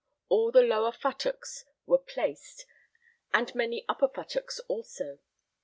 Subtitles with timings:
[0.29, 2.65] All the lower futtocks were placed,
[3.35, 5.19] and many upper futtocks also.